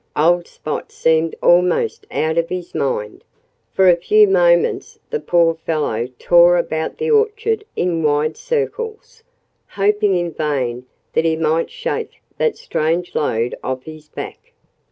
Old 0.17 0.47
Spot 0.47 0.91
seemed 0.91 1.35
almost 1.43 2.07
out 2.09 2.39
of 2.39 2.49
his 2.49 2.73
mind. 2.73 3.23
For 3.71 3.87
a 3.87 3.95
few 3.95 4.27
moments 4.27 4.97
the 5.11 5.19
poor 5.19 5.53
fellow 5.53 6.07
tore 6.17 6.57
about 6.57 6.97
the 6.97 7.11
orchard 7.11 7.63
in 7.75 8.01
wide 8.01 8.35
circles, 8.35 9.21
hoping 9.67 10.15
in 10.15 10.31
vain 10.33 10.87
that 11.13 11.25
he 11.25 11.35
might 11.35 11.69
shake 11.69 12.13
that 12.39 12.57
strange 12.57 13.13
load 13.13 13.53
off 13.63 13.83
his 13.83 14.09
back. 14.09 14.53